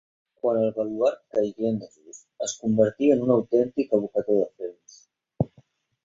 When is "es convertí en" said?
2.45-3.21